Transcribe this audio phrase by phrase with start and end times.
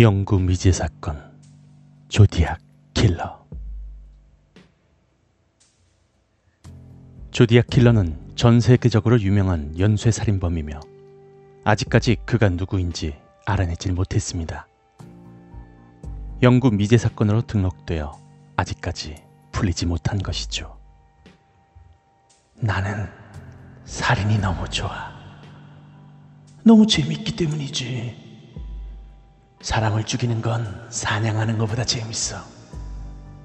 [0.00, 1.20] 영구 미제 사건
[2.08, 2.60] 조디악
[2.94, 3.44] 킬러
[7.32, 10.78] 조디악 킬러는 전 세계적으로 유명한 연쇄 살인범이며
[11.64, 14.68] 아직까지 그가 누구인지 알아내질 못했습니다.
[16.42, 18.16] 영구 미제 사건으로 등록되어
[18.54, 19.16] 아직까지
[19.50, 20.78] 풀리지 못한 것이죠.
[22.54, 23.08] 나는
[23.84, 25.10] 살인이 너무 좋아.
[26.62, 28.27] 너무 재밌기 때문이지.
[29.60, 32.42] 사람을 죽이는 건 사냥하는 것보다 재밌어.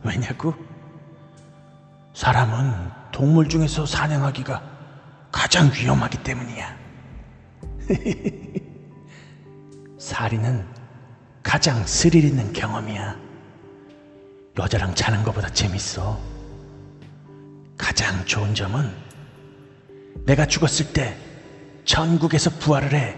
[0.03, 0.53] 왜냐고?
[2.13, 4.61] 사람은 동물 중에서 사냥하기가
[5.31, 6.77] 가장 위험하기 때문이야.
[9.97, 10.65] 살인은
[11.41, 13.17] 가장 스릴 있는 경험이야.
[14.59, 16.19] 여자랑 자는 것보다 재밌어.
[17.75, 18.93] 가장 좋은 점은
[20.25, 21.17] 내가 죽었을 때
[21.85, 23.17] 전국에서 부활을 해.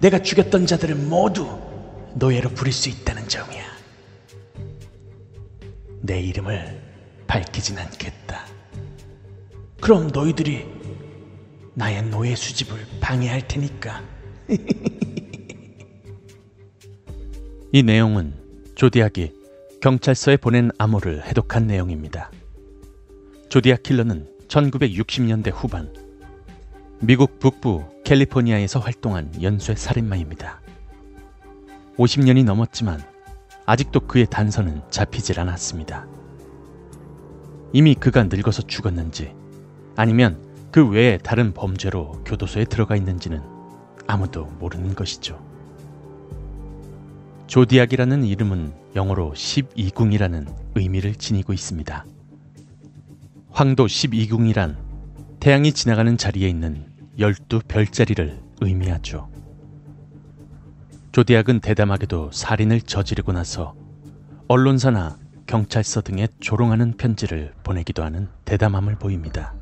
[0.00, 1.69] 내가 죽였던 자들을 모두
[2.14, 3.64] 노예로 부릴 수 있다는 점이야.
[6.02, 6.80] 내 이름을
[7.26, 8.46] 밝히진 않겠다.
[9.80, 10.66] 그럼 너희들이
[11.74, 14.02] 나의 노예 수집을 방해할 테니까.
[17.72, 18.34] 이 내용은
[18.74, 19.32] 조디악이
[19.80, 22.30] 경찰서에 보낸 암호를 해독한 내용입니다.
[23.48, 25.92] 조디악 킬러는 1960년대 후반
[27.00, 30.60] 미국 북부 캘리포니아에서 활동한 연쇄 살인마입니다.
[32.00, 33.02] 50년이 넘었지만
[33.66, 36.06] 아직도 그의 단서는 잡히질 않았습니다.
[37.74, 39.34] 이미 그가 늙어서 죽었는지
[39.96, 40.40] 아니면
[40.72, 43.42] 그 외에 다른 범죄로 교도소에 들어가 있는지는
[44.06, 45.44] 아무도 모르는 것이죠.
[47.48, 52.06] 조디악이라는 이름은 영어로 12궁이라는 의미를 지니고 있습니다.
[53.50, 54.76] 황도 12궁이란
[55.38, 56.86] 태양이 지나가는 자리에 있는
[57.18, 59.39] 12별자리를 의미하죠.
[61.12, 63.74] 조디악은 대담하게도 살인을 저지르고 나서
[64.48, 69.52] 언론사나 경찰서 등에 조롱하는 편지를 보내기도 하는 대담함을 보입니다.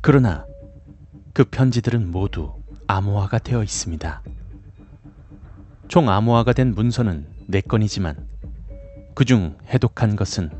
[0.00, 0.46] 그러나
[1.34, 2.54] 그 편지들은 모두
[2.86, 4.22] 암호화가 되어 있습니다.
[5.88, 8.16] 총 암호화가 된 문서는 4건이지만
[9.14, 10.50] 그중 해독한 것은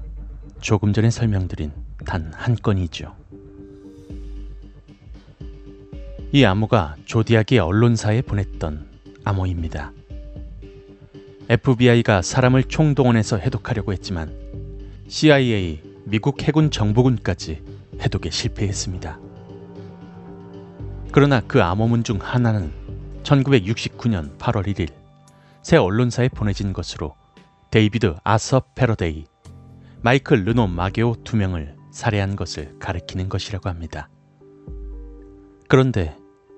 [0.61, 1.73] 조금 전에 설명드린
[2.05, 3.15] 단 한 건이죠.
[6.33, 8.94] 이 암호가 조디악이 언론사에 보냈던
[9.25, 9.93] 암호입니다.
[11.49, 14.33] FBI가 사람을 총동원해서 해독하려고 했지만
[15.09, 17.62] CIA, 미국 해군 정보군까지
[18.01, 19.19] 해독에 실패했습니다.
[21.12, 22.73] 그러나 그 암호문 중 하나는
[23.23, 24.91] 1969년 8월 1일
[25.62, 27.15] 새 언론사에 보내진 것으로
[27.71, 29.25] 데이비드 아서 패러데이,
[30.03, 34.09] 마이클 르노 마게오 두 명을 살해한 것을 가리키는 것이라고 합니다.
[35.69, 36.17] 그런데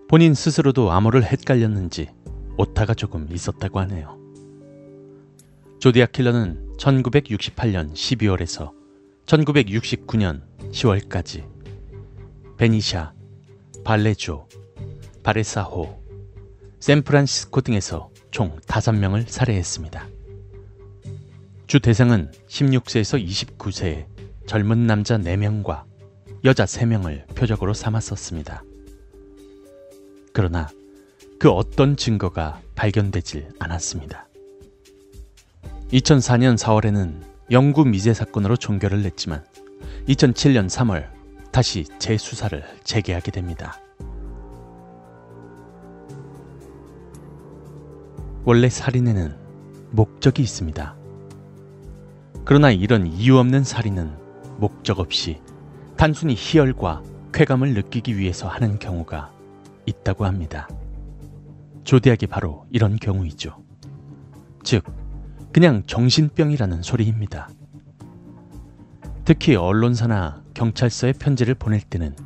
[0.08, 2.08] 본인 스스로도 암호를 헷갈렸는지
[2.56, 4.18] 오타가 조금 있었다고 하네요.
[5.78, 8.72] 조디악 킬러는 1968년 12월에서
[9.26, 11.44] 1969년 10월까지
[12.56, 13.12] 베니샤,
[13.84, 14.48] 발레조,
[15.22, 16.02] 바레사호,
[16.80, 20.08] 샌프란시스코 등에서 총 5명을 살해했습니다.
[21.66, 23.22] 주 대상은 16세에서
[23.58, 24.06] 29세의
[24.46, 25.82] 젊은 남자 4명과
[26.44, 28.62] 여자 3명을 표적으로 삼았었습니다.
[30.32, 30.68] 그러나
[31.38, 34.28] 그 어떤 증거가 발견되질 않았습니다.
[35.92, 39.44] 2004년 4월에는 영구 미제 사건으로 종결을 냈지만
[40.08, 41.08] 2007년 3월
[41.52, 43.78] 다시 재수사를 재개하게 됩니다.
[48.44, 49.36] 원래 살인에는
[49.90, 50.96] 목적이 있습니다.
[52.44, 54.16] 그러나 이런 이유 없는 살인은
[54.58, 55.40] 목적 없이
[55.96, 59.32] 단순히 희열과 쾌감을 느끼기 위해서 하는 경우가
[59.84, 60.68] 있다고 합니다.
[61.86, 63.62] 조대학이 바로 이런 경우이죠.
[64.64, 64.84] 즉,
[65.52, 67.48] 그냥 정신병이라는 소리입니다.
[69.24, 72.16] 특히 언론사나 경찰서에 편지를 보낼 때는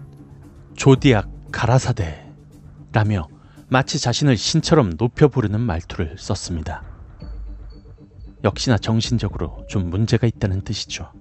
[0.76, 2.26] 조디악 가라사대
[2.92, 3.28] 라며
[3.68, 6.82] 마치 자신을 신처럼 높여 부르는 말투를 썼습니다.
[8.42, 11.12] 역시나 정신적으로 좀 문제가 있다는 뜻이죠.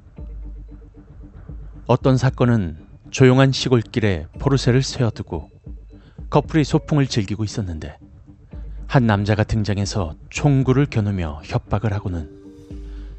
[1.88, 5.50] 어떤 사건은 조용한 시골길에 포르쉐를 세워두고
[6.30, 7.98] 커플이 소풍을 즐기고 있었는데
[8.90, 12.28] 한 남자가 등장해서 총구를 겨누며 협박을 하고는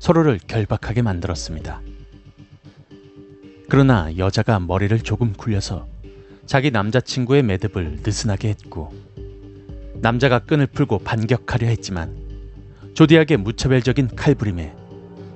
[0.00, 1.80] 서로를 결박하게 만들었습니다.
[3.68, 5.86] 그러나 여자가 머리를 조금 굴려서
[6.44, 8.92] 자기 남자친구의 매듭을 느슨하게 했고
[9.94, 12.16] 남자가 끈을 풀고 반격하려 했지만
[12.94, 14.74] 조디악의 무차별적인 칼부림에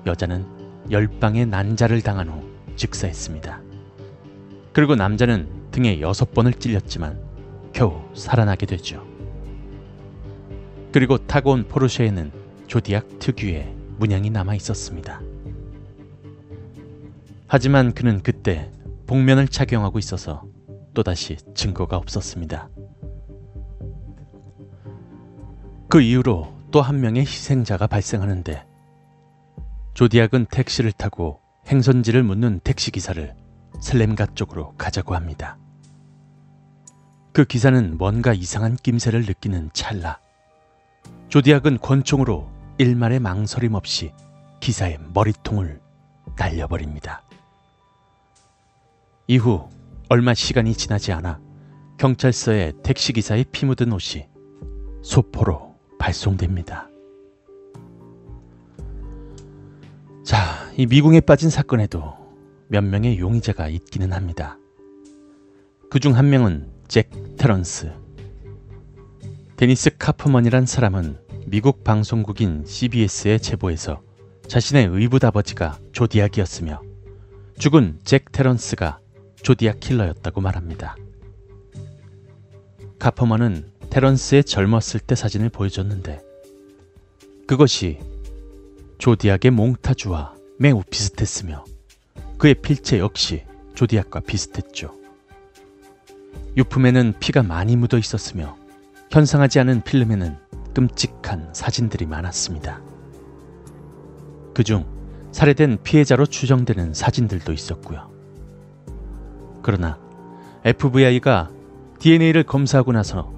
[0.05, 0.45] 여자는
[0.91, 2.43] 열방의 난자를 당한 후
[2.75, 3.61] 즉사했습니다.
[4.73, 7.21] 그리고 남자는 등에 여섯 번을 찔렸지만
[7.73, 9.14] 겨우 살아나게 되죠.
[10.95, 12.31] 그리고 타고 온 포르쉐에는
[12.69, 15.21] 조디악 특유의 문양이 남아 있었습니다.
[17.49, 18.71] 하지만 그는 그때
[19.09, 20.45] 복면을 착용하고 있어서
[20.95, 22.69] 또다시 증거가 없었습니다.
[25.89, 28.65] 그 이후로 또 한 명의 희생자가 발생하는데
[29.95, 33.35] 조디악은 택시를 타고 행선지를 묻는 택시 기사를
[33.81, 35.59] 슬램가 쪽으로 가자고 합니다.
[37.33, 40.21] 그 기사는 뭔가 이상한 낌새를 느끼는 찰나
[41.29, 42.49] 조디악은 권총으로
[42.79, 44.13] 일말의 망설임 없이
[44.61, 45.81] 기사의 머리통을
[46.37, 47.23] 날려버립니다.
[49.27, 49.69] 이후
[50.09, 51.41] 얼마 시간이 지나지 않아
[51.99, 54.29] 경찰서에 택시기사의 피 묻은 옷이
[55.03, 56.89] 소포로 발송됩니다.
[60.25, 62.15] 자, 이 미궁에 빠진 사건에도
[62.69, 64.59] 몇 명의 용의자가 있기는 합니다.
[65.91, 67.93] 그 중 한 명은 잭 테런스.
[69.57, 71.17] 데니스 카프먼이란 사람은
[71.47, 74.03] 미국 방송국인 CBS의 제보에서
[74.49, 76.83] 자신의 의붓 아버지가 조디악이었으며
[77.57, 78.99] 죽은 잭 테런스가
[79.45, 80.97] 조디악 킬러였다고 말합니다.
[82.99, 86.21] 카퍼먼은 테런스의 젊었을 때 사진을 보여줬는데
[87.47, 88.01] 그것이
[88.99, 91.65] 조디악의 몽타주와 매우 비슷했으며
[92.39, 93.45] 그의 필체 역시
[93.77, 94.93] 조디악과 비슷했죠.
[96.57, 98.64] 유품에는 피가 많이 묻어 있었으며
[99.15, 100.37] 현상하지 않은 필름에는
[100.75, 102.81] 끔찍한 사진들이 많았습니다.
[104.53, 104.85] 그중
[105.31, 108.11] 살해된 피해자로 추정되는 사진들도 있었고요.
[109.63, 110.01] 그러나
[110.65, 111.53] FBI가
[112.01, 113.33] DNA를 검사하고 나서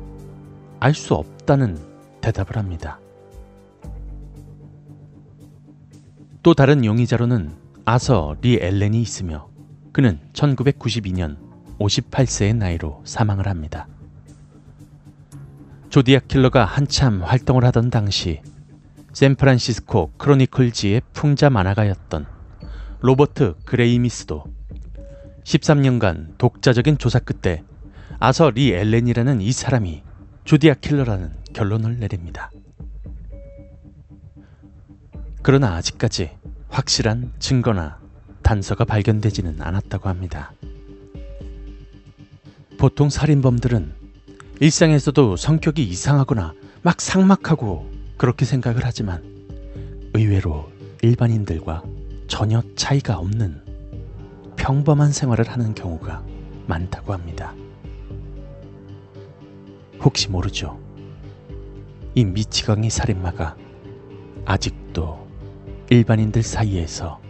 [0.80, 1.78] 알 수 없다는
[2.22, 2.98] 대답을 합니다.
[6.42, 7.52] 또 다른 용의자로는
[7.84, 9.50] 아서 리 엘렌이 있으며
[9.92, 11.36] 그는 1992년
[11.78, 13.88] 58세의 나이로 사망을 합니다.
[15.88, 18.40] 조디악 킬러가 한참 활동을 하던 당시
[19.12, 22.26] 샌프란시스코 크로니클지의 풍자 만화가였던
[23.00, 24.44] 로버트 그레이미스도
[25.44, 27.62] 13년간 독자적인 조사 끝에
[28.18, 30.02] 아서 리 엘렌이라는 이 사람이
[30.44, 32.50] 조디악 킬러라는 결론을 내립니다.
[35.42, 36.30] 그러나 아직까지
[36.68, 37.98] 확실한 증거나
[38.42, 40.52] 단서가 발견되지는 않았다고 합니다.
[42.78, 44.05] 보통 살인범들은
[44.58, 49.22] 일상에서도 성격이 이상하거나 막 상막하고 그렇게 생각을 하지만
[50.14, 50.70] 의외로
[51.02, 51.82] 일반인들과
[52.26, 53.62] 전혀 차이가 없는
[54.56, 56.24] 평범한 생활을 하는 경우가
[56.66, 57.54] 많다고 합니다.
[60.00, 60.80] 혹시 모르죠.
[62.14, 63.56] 이 미치광이 살인마가
[64.46, 65.28] 아직도
[65.90, 67.20] 일반인들 사이에서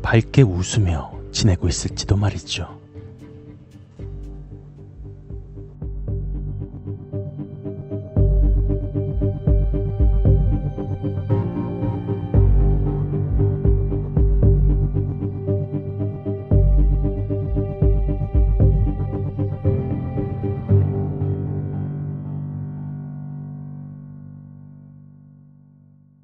[0.00, 2.83] 밝게 웃으며 지내고 있을지도 말이죠.